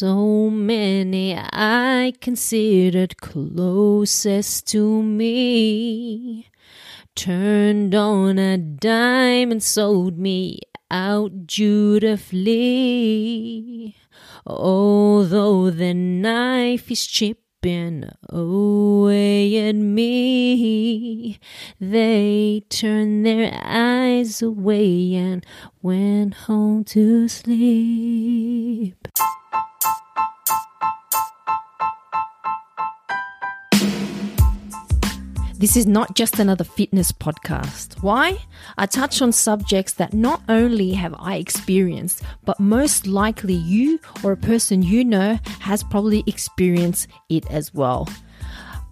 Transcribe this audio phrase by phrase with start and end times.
[0.00, 6.46] So many I considered closest to me
[7.16, 12.36] turned on a dime and sold me out dutifully.
[14.46, 21.40] Although the knife is chipping away at me,
[21.80, 25.44] they turned their eyes away and
[25.82, 28.97] went home to sleep.
[35.58, 38.00] This is not just another fitness podcast.
[38.00, 38.38] Why?
[38.76, 44.30] I touch on subjects that not only have I experienced, but most likely you or
[44.30, 48.08] a person you know has probably experienced it as well.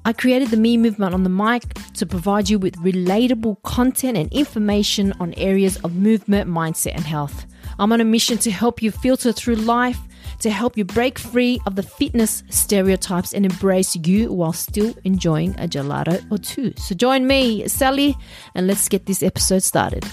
[0.04, 4.32] I created the Me Movement on the mic to provide you with relatable content and
[4.32, 7.46] information on areas of movement, mindset, and health.
[7.78, 10.00] I'm on a mission to help you filter through life
[10.40, 15.50] to help you break free of the fitness stereotypes and embrace you while still enjoying
[15.58, 16.72] a gelato or two.
[16.76, 18.16] So join me, Sally,
[18.54, 20.04] and let's get this episode started.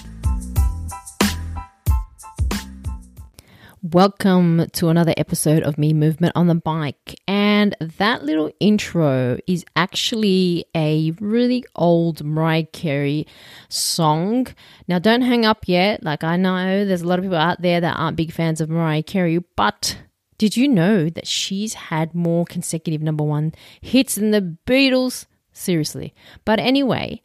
[3.92, 7.20] Welcome to another episode of Me Movement on the Bike.
[7.28, 13.26] And that little intro is actually a really old Mariah Carey
[13.68, 14.46] song.
[14.88, 16.02] Now, don't hang up yet.
[16.02, 18.70] Like, I know there's a lot of people out there that aren't big fans of
[18.70, 19.98] Mariah Carey, but
[20.38, 25.26] did you know that she's had more consecutive number one hits than the Beatles?
[25.52, 26.14] Seriously.
[26.44, 27.22] But anyway,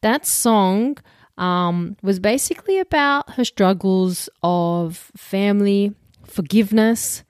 [0.00, 0.96] that song
[1.36, 7.22] um, was basically about her struggles of family, forgiveness,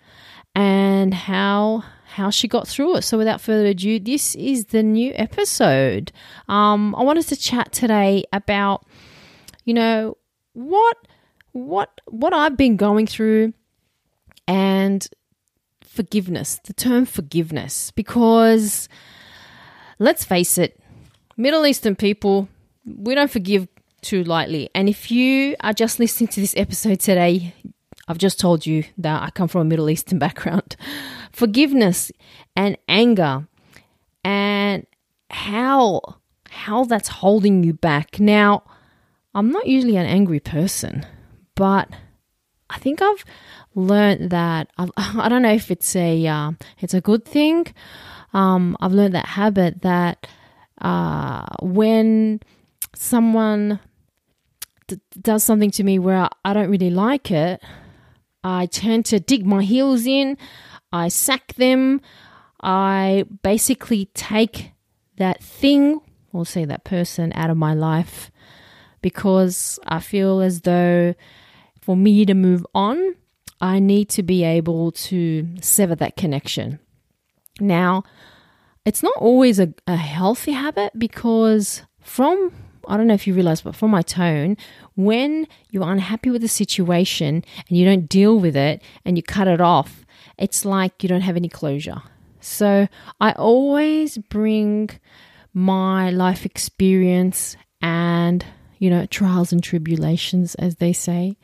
[0.54, 3.02] and how how she got through it.
[3.02, 6.12] So without further ado, this is the new episode.
[6.48, 8.86] Um, I wanted to chat today about,
[9.64, 10.16] you know,
[10.54, 10.96] what
[11.52, 13.52] what what I've been going through
[14.48, 15.06] and
[15.96, 18.88] forgiveness, the term forgiveness, because
[19.98, 20.78] let's face it,
[21.36, 22.48] Middle Eastern people,
[22.84, 23.68] we don't forgive
[24.02, 24.70] too lightly.
[24.74, 27.54] And if you are just listening to this episode today,
[28.08, 30.76] I've just told you that I come from a Middle Eastern background.
[31.32, 32.12] Forgiveness
[32.54, 33.48] and anger
[34.24, 34.86] and
[35.30, 36.00] how
[36.48, 38.18] how that's holding you back.
[38.18, 38.62] Now,
[39.34, 41.04] I'm not usually an angry person,
[41.54, 41.88] but
[42.70, 43.24] I think I've
[43.76, 47.66] learned that I've, I don't know if it's a uh, it's a good thing.
[48.32, 50.26] Um, I've learned that habit that
[50.80, 52.40] uh, when
[52.94, 53.80] someone
[54.88, 57.62] d- does something to me where I don't really like it,
[58.42, 60.36] I tend to dig my heels in.
[60.92, 62.00] I sack them.
[62.60, 64.72] I basically take
[65.18, 66.00] that thing,
[66.32, 68.30] or say that person, out of my life
[69.06, 71.14] because I feel as though
[71.80, 73.14] for me to move on,
[73.60, 76.78] I need to be able to sever that connection.
[77.60, 78.04] Now,
[78.84, 82.52] it's not always a, a healthy habit because from
[82.88, 84.56] I don't know if you realize, but from my tone,
[84.94, 89.48] when you're unhappy with the situation and you don't deal with it and you cut
[89.48, 90.06] it off,
[90.38, 92.02] it's like you don't have any closure.
[92.40, 92.86] So
[93.20, 94.90] I always bring
[95.52, 98.44] my life experience and,
[98.78, 101.36] you know, trials and tribulations, as they say,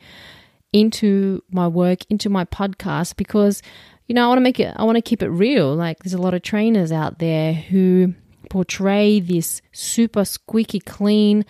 [0.73, 3.61] into my work, into my podcast because
[4.07, 5.73] you know, I want to make it I want to keep it real.
[5.73, 8.13] Like there's a lot of trainers out there who
[8.49, 11.45] portray this super squeaky clean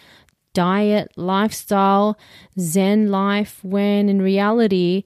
[0.54, 2.18] diet, lifestyle,
[2.60, 5.04] zen life when in reality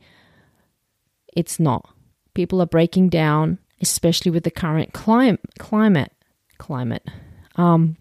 [1.35, 1.89] it's not.
[2.33, 6.11] People are breaking down, especially with the current climate climate
[6.57, 7.07] climate.
[7.55, 7.95] Um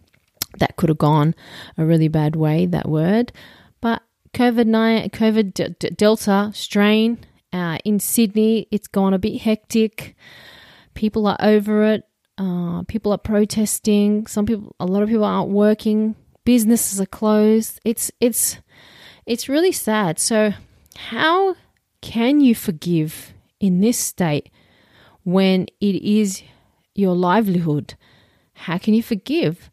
[0.58, 1.34] that could have gone
[1.76, 3.30] a really bad way that word
[4.36, 7.18] COVID nine, COVID d- d- Delta strain
[7.54, 8.68] uh, in Sydney.
[8.70, 10.14] It's gone a bit hectic.
[10.92, 12.04] People are over it.
[12.36, 14.26] Uh, people are protesting.
[14.26, 16.16] Some people, a lot of people aren't working.
[16.44, 17.80] Businesses are closed.
[17.82, 18.58] It's it's
[19.24, 20.18] it's really sad.
[20.18, 20.52] So,
[20.96, 21.56] how
[22.02, 24.50] can you forgive in this state
[25.24, 26.42] when it is
[26.94, 27.94] your livelihood?
[28.52, 29.70] How can you forgive?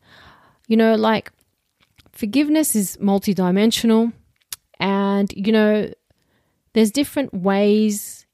[0.69, 1.33] You know, like
[2.13, 4.13] forgiveness is multidimensional.
[5.19, 5.91] And, you know,
[6.73, 8.25] there's different ways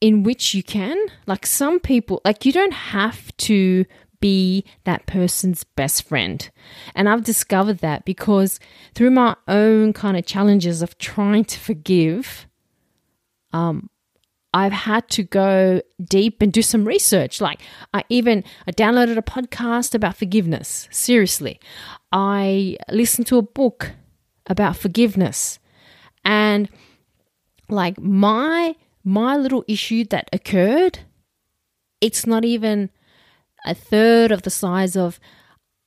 [0.00, 0.96] in which you can.
[1.26, 3.84] Like some people, like you don't have to
[4.20, 6.50] be that person's best friend.
[6.94, 8.58] And I've discovered that because
[8.94, 12.46] through my own kind of challenges of trying to forgive,
[13.52, 13.90] um,
[14.54, 17.40] I've had to go deep and do some research.
[17.40, 17.60] Like
[17.92, 20.88] I even I downloaded a podcast about forgiveness.
[20.90, 21.60] Seriously.
[22.12, 23.90] I listened to a book
[24.46, 25.58] about forgiveness.
[26.24, 26.68] And
[27.68, 28.74] like my
[29.04, 31.00] my little issue that occurred
[32.00, 32.90] it's not even
[33.64, 35.18] a third of the size of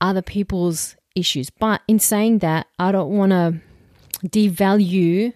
[0.01, 1.51] other people's issues.
[1.51, 3.61] But in saying that, I don't want to
[4.25, 5.33] devalue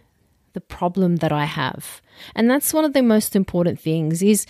[0.54, 2.02] the problem that I have.
[2.36, 4.46] And that's one of the most important things is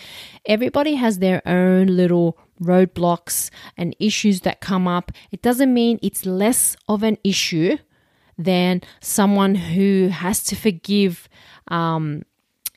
[0.45, 5.12] everybody has their own little roadblocks and issues that come up.
[5.31, 7.77] It doesn't mean it's less of an issue
[8.38, 11.30] than someone who has to forgive
[11.68, 12.24] um,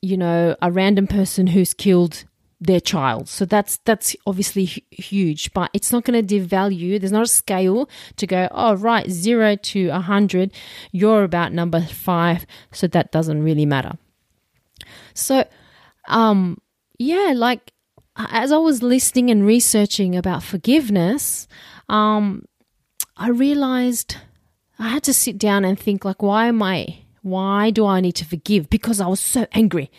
[0.04, 2.24] you know, a random person who's killed
[2.60, 3.26] their child.
[3.28, 7.00] So that's that's obviously huge, but it's not going to devalue.
[7.00, 10.52] There's not a scale to go, oh right, 0 to a 100,
[10.92, 13.92] you're about number 5, so that doesn't really matter.
[15.14, 15.44] So
[16.08, 16.58] um
[16.98, 17.72] yeah, like
[18.16, 21.48] as I was listening and researching about forgiveness,
[21.88, 22.44] um
[23.16, 24.16] I realized
[24.78, 28.16] I had to sit down and think like why am I why do I need
[28.16, 28.68] to forgive?
[28.68, 29.90] Because I was so angry.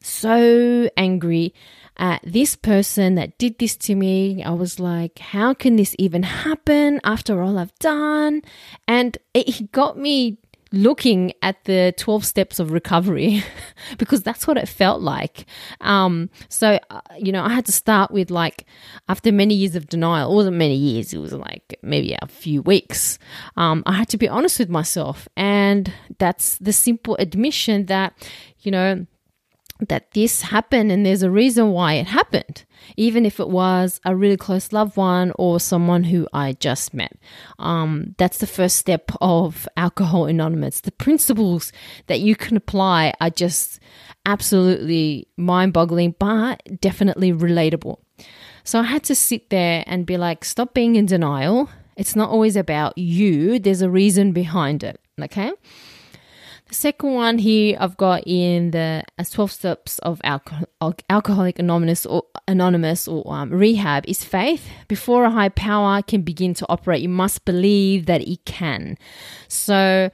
[0.00, 1.54] So angry
[1.96, 4.42] at this person that did this to me.
[4.42, 8.42] I was like, how can this even happen after all I've done?
[8.86, 10.38] And it got me
[10.72, 13.44] looking at the 12 steps of recovery
[13.98, 15.46] because that's what it felt like.
[15.80, 18.66] Um, so, uh, you know, I had to start with like,
[19.08, 22.62] after many years of denial, it wasn't many years, it was like maybe a few
[22.62, 23.18] weeks.
[23.56, 25.28] Um, I had to be honest with myself.
[25.36, 28.14] And that's the simple admission that,
[28.60, 29.06] you know,
[29.88, 32.64] that this happened and there's a reason why it happened,
[32.96, 37.12] even if it was a really close loved one or someone who I just met.
[37.58, 40.80] Um, that's the first step of Alcohol Anonymous.
[40.80, 41.72] The principles
[42.06, 43.80] that you can apply are just
[44.26, 47.98] absolutely mind boggling, but definitely relatable.
[48.64, 51.68] So I had to sit there and be like, stop being in denial.
[51.96, 55.00] It's not always about you, there's a reason behind it.
[55.20, 55.52] Okay.
[56.72, 60.66] Second one here I've got in the 12 steps of alcohol,
[61.10, 64.66] Alcoholic Anonymous or Anonymous or um, rehab is faith.
[64.88, 68.96] Before a high power can begin to operate, you must believe that it can.
[69.48, 70.10] So,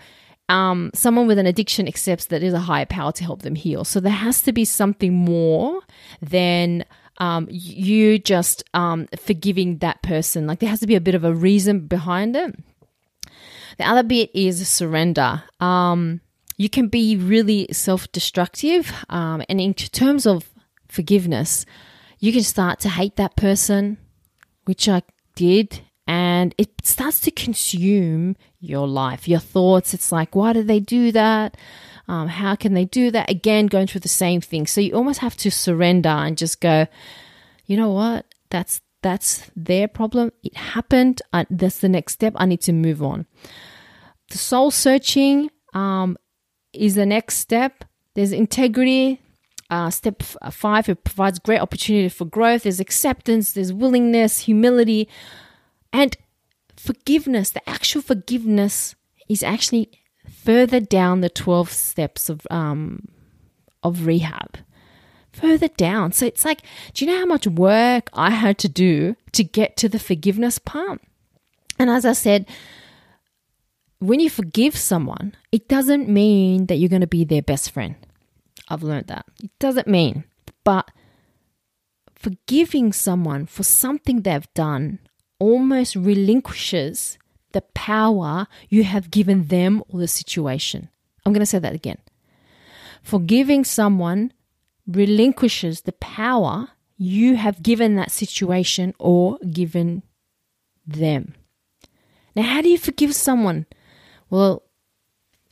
[0.48, 3.84] um, someone with an addiction accepts that there's a higher power to help them heal.
[3.84, 5.82] So there has to be something more
[6.20, 6.84] than
[7.18, 10.48] um, you just um, forgiving that person.
[10.48, 12.56] Like there has to be a bit of a reason behind it.
[13.76, 15.44] The other bit is surrender.
[15.60, 16.20] Um,
[16.58, 18.92] you can be really self destructive.
[19.08, 20.50] Um, and in terms of
[20.88, 21.64] forgiveness,
[22.18, 23.96] you can start to hate that person,
[24.64, 25.02] which I
[25.34, 25.80] did.
[26.06, 29.94] And it starts to consume your life, your thoughts.
[29.94, 31.56] It's like, why did they do that?
[32.08, 33.30] Um, how can they do that?
[33.30, 34.66] Again, going through the same thing.
[34.66, 36.86] So you almost have to surrender and just go,
[37.66, 38.26] you know what?
[38.50, 40.32] That's that's their problem.
[40.42, 41.22] It happened.
[41.32, 42.32] I, that's the next step.
[42.36, 43.26] I need to move on.
[44.30, 46.16] The soul searching um,
[46.72, 47.84] is the next step.
[48.14, 49.20] There's integrity.
[49.70, 52.62] Uh, step five, it provides great opportunity for growth.
[52.62, 55.08] There's acceptance, there's willingness, humility,
[55.92, 56.16] and
[56.74, 57.50] forgiveness.
[57.50, 58.94] The actual forgiveness
[59.28, 59.90] is actually
[60.26, 63.08] further down the 12 steps of, um,
[63.82, 64.58] of rehab.
[65.32, 66.12] Further down.
[66.12, 66.62] So it's like,
[66.94, 70.58] do you know how much work I had to do to get to the forgiveness
[70.58, 71.02] part?
[71.78, 72.46] And as I said,
[74.00, 77.96] when you forgive someone, it doesn't mean that you're going to be their best friend.
[78.68, 79.26] I've learned that.
[79.42, 80.24] It doesn't mean.
[80.64, 80.90] But
[82.14, 84.98] forgiving someone for something they've done
[85.38, 87.18] almost relinquishes
[87.52, 90.90] the power you have given them or the situation.
[91.24, 91.98] I'm going to say that again.
[93.02, 94.32] Forgiving someone
[94.86, 100.02] relinquishes the power you have given that situation or given
[100.86, 101.34] them.
[102.34, 103.66] Now, how do you forgive someone
[104.30, 104.62] well,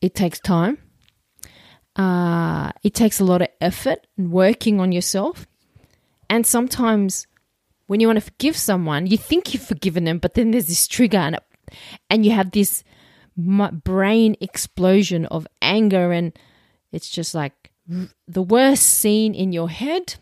[0.01, 0.79] it takes time.
[1.95, 5.47] Uh, it takes a lot of effort and working on yourself.
[6.29, 7.27] And sometimes
[7.87, 10.87] when you want to forgive someone, you think you've forgiven them, but then there's this
[10.87, 11.39] trigger and,
[12.11, 12.85] and you have this
[13.37, 16.13] brain explosion of anger.
[16.13, 16.39] And
[16.93, 17.71] it's just like
[18.27, 20.17] the worst scene in your head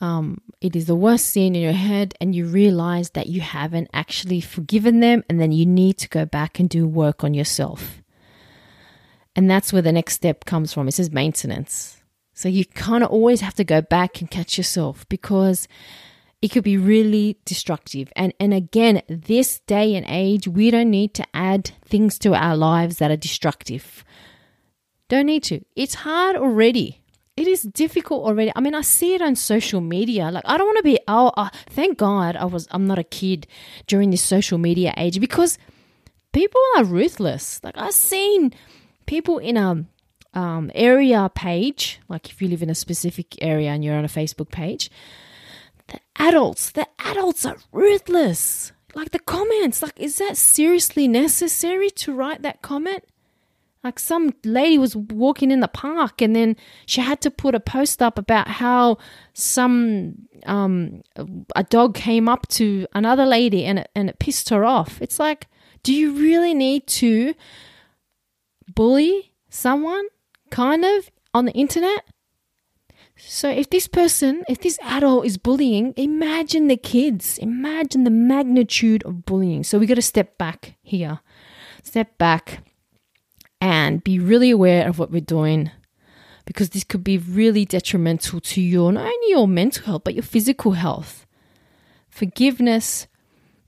[0.00, 3.88] um, it is the worst scene in your head, and you realize that you haven't
[3.92, 8.02] actually forgiven them, and then you need to go back and do work on yourself.
[9.36, 10.88] And that's where the next step comes from.
[10.88, 12.02] It says maintenance.
[12.34, 15.68] So you kind of always have to go back and catch yourself because
[16.42, 18.12] it could be really destructive.
[18.16, 22.56] And and again, this day and age, we don't need to add things to our
[22.56, 24.04] lives that are destructive.
[25.08, 25.64] Don't need to.
[25.76, 27.03] It's hard already
[27.36, 28.52] it is difficult already.
[28.54, 30.30] I mean, I see it on social media.
[30.30, 30.98] Like, I don't want to be.
[31.08, 32.68] Oh, uh, thank God I was.
[32.70, 33.46] I'm not a kid
[33.86, 35.58] during this social media age because
[36.34, 37.60] people are ruthless.
[37.64, 38.52] Like I've seen
[39.06, 39.84] people in a
[40.34, 44.08] um, area page, like if you live in a specific area and you're on a
[44.08, 44.90] Facebook page,
[45.86, 48.72] the adults, the adults are ruthless.
[48.94, 53.04] Like the comments, like, is that seriously necessary to write that comment?
[53.84, 57.60] Like some lady was walking in the park and then she had to put a
[57.60, 58.96] post up about how
[59.34, 60.14] some
[60.46, 61.02] um,
[61.54, 65.02] a dog came up to another lady and it, and it pissed her off.
[65.02, 65.48] It's like,
[65.82, 67.34] do you really need to
[68.74, 70.06] bully someone
[70.50, 72.06] kind of on the internet?
[73.16, 77.36] So if this person, if this adult is bullying, imagine the kids.
[77.36, 79.62] Imagine the magnitude of bullying.
[79.62, 81.20] So we got to step back here.
[81.82, 82.62] Step back
[83.64, 85.70] and be really aware of what we're doing
[86.44, 90.22] because this could be really detrimental to your not only your mental health but your
[90.22, 91.24] physical health.
[92.10, 93.06] Forgiveness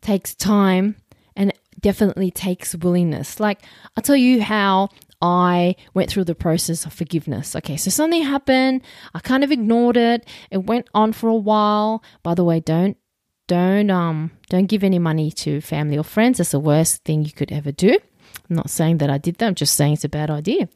[0.03, 0.97] takes time
[1.35, 1.51] and
[1.81, 3.41] definitely takes willingness.
[3.41, 3.63] Like
[3.97, 4.91] I'll tell you how
[5.23, 7.57] I went through the process of forgiveness.
[7.57, 8.83] Okay, so something happened,
[9.15, 10.29] I kind of ignored it.
[10.51, 12.05] It went on for a while.
[12.23, 12.99] By the way, don't
[13.49, 16.37] don't um don't give any money to family or friends.
[16.37, 17.99] That's the worst thing you could ever do.
[18.49, 20.69] I'm not saying that I did that, I'm just saying it's a bad idea.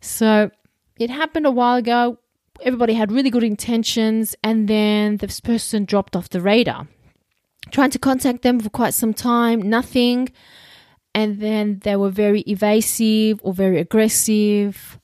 [0.00, 0.50] So
[0.98, 2.18] it happened a while ago.
[2.62, 6.86] Everybody had really good intentions, and then this person dropped off the radar.
[7.70, 10.28] Trying to contact them for quite some time, nothing.
[11.14, 14.98] And then they were very evasive or very aggressive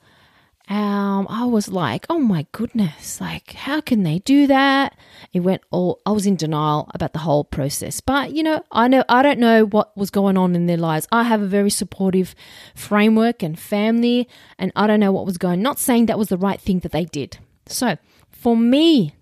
[0.70, 4.94] um, I was like, oh my goodness, like, how can they do that?
[5.32, 8.02] It went all, I was in denial about the whole process.
[8.02, 11.08] But, you know, I know, I don't know what was going on in their lives.
[11.10, 12.34] I have a very supportive
[12.74, 16.36] framework and family, and I don't know what was going Not saying that was the
[16.36, 17.38] right thing that they did.
[17.64, 17.96] So,
[18.30, 19.14] for me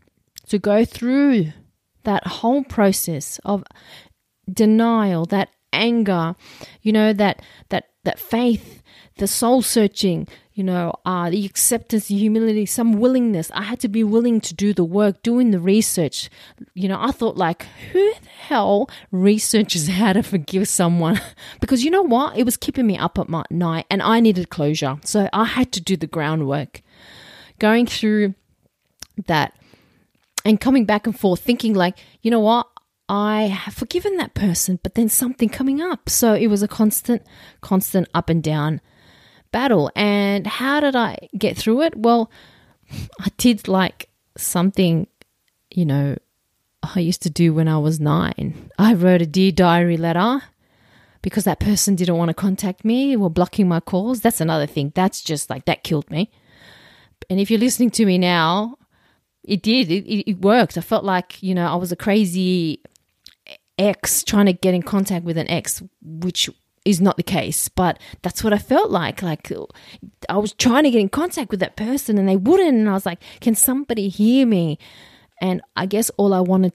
[0.49, 1.53] to go through
[2.03, 3.63] that whole process of
[4.53, 6.35] denial, that anger,
[6.83, 8.83] you know, that, that, that faith,
[9.19, 13.51] the soul searching, you know, uh, the acceptance, the humility, some willingness.
[13.53, 16.31] I had to be willing to do the work, doing the research.
[16.73, 21.21] You know, I thought, like, who the hell researches how to forgive someone?
[21.61, 22.39] because you know what?
[22.39, 24.97] It was keeping me up at my night and I needed closure.
[25.05, 26.81] So I had to do the groundwork.
[27.59, 28.35] Going through
[29.27, 29.55] that
[30.45, 32.67] and coming back and forth, thinking, like, you know what?
[33.09, 36.09] I have forgiven that person, but then something coming up.
[36.09, 37.23] So it was a constant,
[37.61, 38.81] constant up and down
[39.53, 39.91] battle.
[39.95, 41.97] And how did I get through it?
[41.97, 42.31] Well,
[43.21, 45.07] I did like something,
[45.71, 46.17] you know,
[46.83, 48.71] I used to do when I was nine.
[48.79, 50.43] I wrote a Dear Diary letter
[51.23, 54.21] because that person didn't want to contact me or blocking my calls.
[54.21, 54.93] That's another thing.
[54.95, 56.31] That's just like, that killed me.
[57.29, 58.77] And if you're listening to me now,
[59.43, 59.91] it did.
[59.91, 60.77] It, it, worked.
[60.77, 62.83] I felt like, you know, I was a crazy
[63.79, 66.49] ex trying to get in contact with an ex, which
[66.85, 69.21] is not the case, but that's what I felt like.
[69.21, 69.53] Like
[70.29, 72.79] I was trying to get in contact with that person and they wouldn't.
[72.79, 74.79] And I was like, can somebody hear me?
[75.41, 76.73] And I guess all I wanted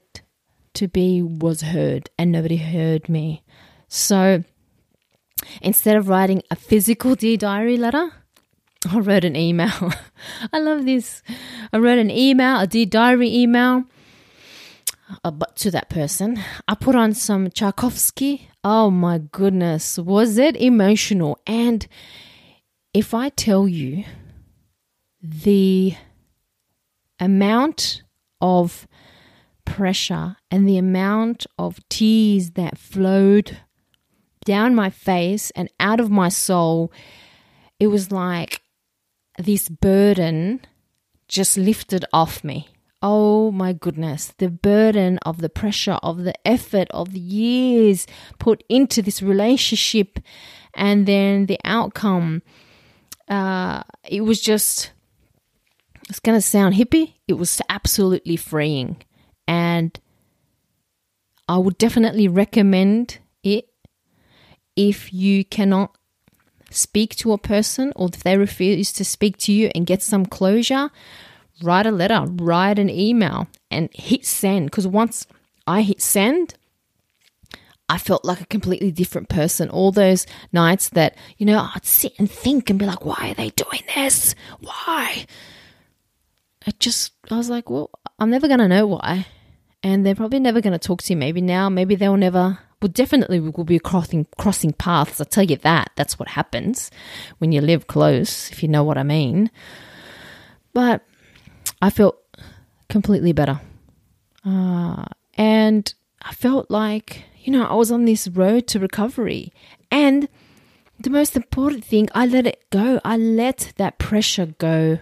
[0.74, 3.42] to be was heard and nobody heard me.
[3.88, 4.44] So
[5.60, 8.12] instead of writing a physical Dear Diary letter,
[8.90, 9.92] I wrote an email.
[10.52, 11.22] I love this.
[11.72, 13.84] I wrote an email, a Dear Diary email
[15.56, 16.40] to that person.
[16.66, 18.48] I put on some Tchaikovsky.
[18.64, 21.38] Oh my goodness, was it emotional?
[21.46, 21.86] And
[22.94, 24.04] if I tell you
[25.22, 25.94] the
[27.18, 28.02] amount
[28.40, 28.86] of
[29.64, 33.58] pressure and the amount of tears that flowed
[34.44, 36.92] down my face and out of my soul,
[37.78, 38.62] it was like
[39.38, 40.60] this burden
[41.28, 42.68] just lifted off me.
[43.02, 48.06] Oh my goodness, the burden of the pressure of the effort of the years
[48.38, 50.20] put into this relationship
[50.74, 52.42] and then the outcome.
[53.28, 54.92] Uh, it was just,
[56.08, 57.14] it's going to sound hippie.
[57.26, 59.02] It was absolutely freeing.
[59.48, 59.98] And
[61.48, 63.68] I would definitely recommend it
[64.76, 65.96] if you cannot
[66.70, 70.24] speak to a person or if they refuse to speak to you and get some
[70.24, 70.90] closure
[71.62, 74.66] write a letter, write an email, and hit send.
[74.66, 75.26] Because once
[75.66, 76.54] I hit send,
[77.88, 79.68] I felt like a completely different person.
[79.68, 83.34] All those nights that, you know, I'd sit and think and be like, why are
[83.34, 84.34] they doing this?
[84.60, 85.26] Why?
[86.66, 89.26] I just, I was like, well, I'm never going to know why.
[89.82, 91.16] And they're probably never going to talk to you.
[91.16, 95.20] Maybe now, maybe they'll never, well, definitely we will be crossing, crossing paths.
[95.20, 95.90] I'll tell you that.
[95.96, 96.90] That's what happens
[97.38, 99.50] when you live close, if you know what I mean.
[100.72, 101.04] But
[101.82, 102.16] I felt
[102.88, 103.60] completely better.
[104.46, 109.52] Uh, and I felt like, you know, I was on this road to recovery.
[109.90, 110.28] And
[111.00, 113.00] the most important thing, I let it go.
[113.04, 115.00] I let that pressure go.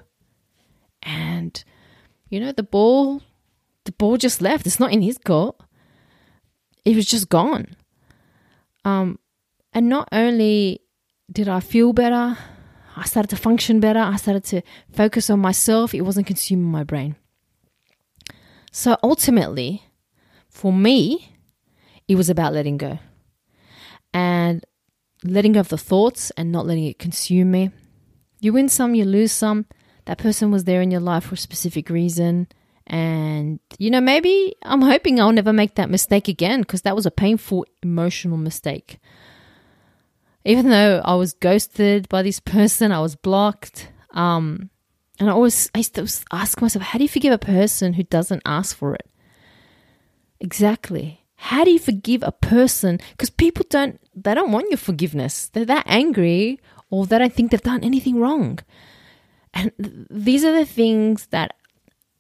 [1.03, 1.63] And,
[2.31, 3.23] you know, the ball,
[3.85, 4.67] the ball just left.
[4.67, 5.57] It's not in his court.
[6.87, 7.77] It was just gone.
[8.87, 9.19] Um,
[9.75, 10.81] and not only
[11.31, 12.39] did I feel better,
[13.00, 13.99] I started to function better.
[13.99, 14.61] I started to
[14.92, 15.95] focus on myself.
[15.95, 17.16] It wasn't consuming my brain.
[18.73, 19.83] So ultimately,
[20.50, 21.35] for me,
[22.07, 22.99] it was about letting go
[24.12, 24.62] and
[25.25, 27.71] letting go of the thoughts and not letting it consume me.
[28.38, 29.64] You win some, you lose some.
[30.04, 32.49] That person was there in your life for a specific reason.
[32.87, 37.07] And, you know, maybe I'm hoping I'll never make that mistake again because that was
[37.07, 38.99] a painful emotional mistake.
[40.44, 43.90] Even though I was ghosted by this person, I was blocked.
[44.12, 44.70] Um,
[45.18, 48.02] and I always I used to ask myself, how do you forgive a person who
[48.04, 49.09] doesn't ask for it?
[50.40, 51.26] Exactly.
[51.37, 52.99] How do you forgive a person?
[53.12, 55.49] Because people don't they don't want your forgiveness.
[55.49, 56.59] They're that angry
[56.90, 58.59] or they don't think they've done anything wrong.
[59.52, 59.73] And
[60.11, 61.54] these are the things that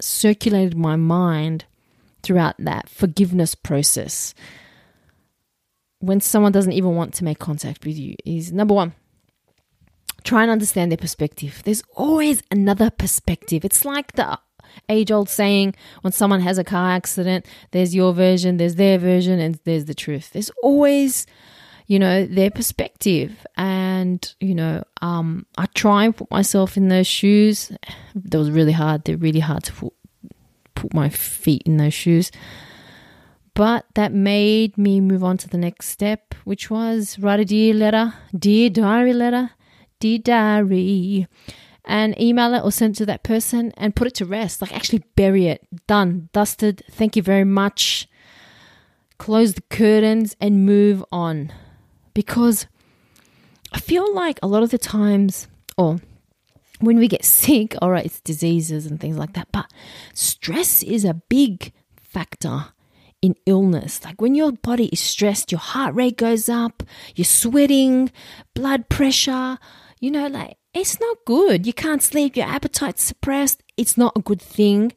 [0.00, 1.64] circulated my mind
[2.22, 4.34] throughout that forgiveness process.
[6.00, 8.94] When someone doesn't even want to make contact with you, is number one,
[10.24, 11.62] try and understand their perspective.
[11.64, 13.64] There's always another perspective.
[13.64, 14.38] It's like the
[14.88, 19.40] age old saying when someone has a car accident, there's your version, there's their version,
[19.40, 20.30] and there's the truth.
[20.32, 21.26] There's always,
[21.86, 23.46] you know, their perspective.
[23.56, 27.72] And, you know, um, I try and put myself in those shoes.
[28.14, 29.04] That was really hard.
[29.04, 29.92] They're really hard to put,
[30.74, 32.30] put my feet in those shoes.
[33.54, 37.74] But that made me move on to the next step, which was write a dear
[37.74, 39.50] letter, dear diary letter,
[39.98, 41.26] dear diary
[41.84, 44.62] and email it or send it to that person and put it to rest.
[44.62, 45.66] Like actually bury it.
[45.86, 46.28] Done.
[46.32, 46.82] Dusted.
[46.90, 48.08] Thank you very much.
[49.18, 51.52] Close the curtains and move on.
[52.14, 52.66] Because
[53.72, 56.00] I feel like a lot of the times, or
[56.80, 59.70] when we get sick, all right, it's diseases and things like that, but
[60.14, 62.66] stress is a big factor
[63.22, 64.04] in illness.
[64.04, 66.82] Like when your body is stressed, your heart rate goes up,
[67.14, 68.10] you're sweating,
[68.54, 69.58] blood pressure,
[70.00, 71.66] you know, like it's not good.
[71.66, 73.62] You can't sleep, your appetite's suppressed.
[73.76, 74.92] It's not a good thing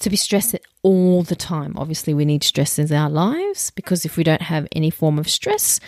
[0.00, 1.74] to be stressed all the time.
[1.76, 5.28] Obviously, we need stress in our lives because if we don't have any form of
[5.28, 5.80] stress,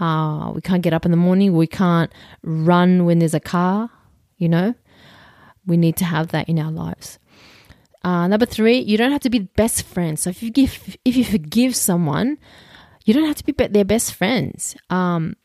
[0.00, 3.90] uh, we can't get up in the morning, we can't run when there's a car,
[4.36, 4.74] you know.
[5.64, 7.20] We need to have that in our lives.
[8.04, 10.22] Uh, number three, you don't have to be best friends.
[10.22, 12.38] So if you give, if you forgive someone,
[13.04, 14.76] you don't have to be their best friends.
[14.90, 15.36] Um,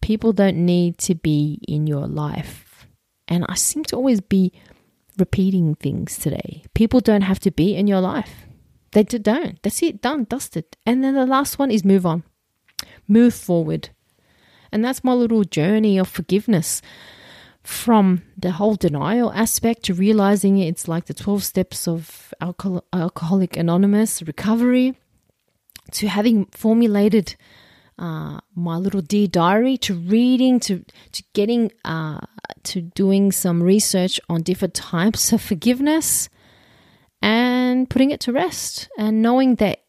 [0.00, 2.68] people don't need to be in your life
[3.28, 4.52] and I seem to always be
[5.18, 6.64] repeating things today.
[6.74, 8.46] People don't have to be in your life.
[8.92, 9.62] They don't.
[9.62, 10.64] That's it, done, dusted.
[10.86, 12.24] And then the last one is move on,
[13.06, 13.90] move forward.
[14.72, 16.80] And that's my little journey of forgiveness
[17.62, 23.56] from the whole denial aspect to realizing it's like the 12 steps of Alcohol- Alcoholic
[23.56, 24.94] Anonymous recovery
[25.92, 27.34] to having formulated
[27.98, 32.20] uh, my little dear diary to reading to to getting uh,
[32.62, 36.28] to doing some research on different types of forgiveness
[37.20, 39.80] and putting it to rest and knowing that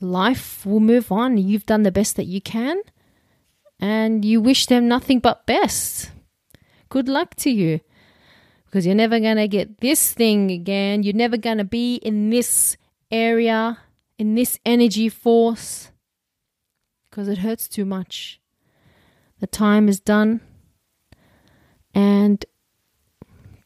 [0.00, 1.38] life will move on.
[1.38, 2.80] You've done the best that you can
[3.80, 6.12] and you wish them nothing but best.
[6.92, 7.80] Good luck to you
[8.66, 11.02] because you're never going to get this thing again.
[11.02, 12.76] You're never going to be in this
[13.10, 13.78] area,
[14.18, 15.90] in this energy force
[17.08, 18.42] because it hurts too much.
[19.40, 20.42] The time is done,
[21.94, 22.44] and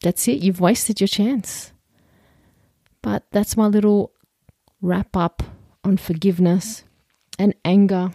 [0.03, 0.41] that's it.
[0.41, 1.73] You've wasted your chance.
[3.03, 4.13] But that's my little
[4.81, 5.43] wrap up
[5.83, 6.85] on forgiveness
[7.41, 8.13] and anger.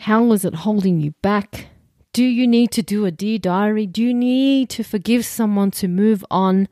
[0.00, 1.68] How is it holding you back?
[2.12, 3.86] Do you need to do a dear diary?
[3.86, 6.68] Do you need to forgive someone to move on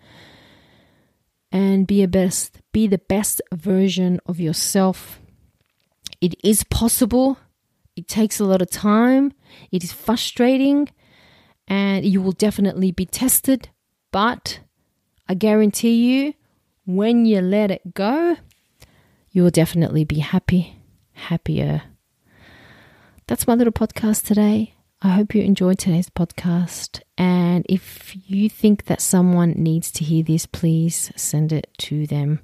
[1.50, 5.18] and be a best be the best version of yourself?
[6.20, 7.38] It is possible.
[7.96, 9.33] It takes a lot of time.
[9.72, 10.90] It is frustrating
[11.66, 13.70] and you will definitely be tested.
[14.12, 14.61] But
[15.26, 16.35] I guarantee you,
[16.85, 18.37] when you let it go,
[19.31, 20.76] you will definitely be happy,
[21.12, 21.83] happier.
[23.26, 24.74] That's my little podcast today.
[25.02, 27.00] I hope you enjoyed today's podcast.
[27.16, 32.40] And if you think that someone needs to hear this, please send it to them.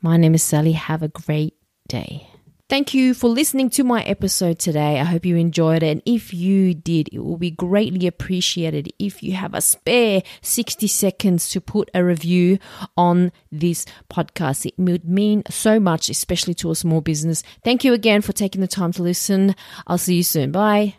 [0.00, 0.72] My name is Sally.
[0.72, 1.56] Have a great
[1.88, 2.28] day.
[2.68, 5.00] Thank you for listening to my episode today.
[5.00, 5.90] I hope you enjoyed it.
[5.90, 10.86] And if you did, it will be greatly appreciated if you have a spare 60
[10.86, 12.58] seconds to put a review
[12.96, 14.66] on this podcast.
[14.66, 17.42] It would mean so much, especially to a small business.
[17.64, 19.56] Thank you again for taking the time to listen.
[19.86, 20.52] I'll see you soon.
[20.52, 20.98] Bye.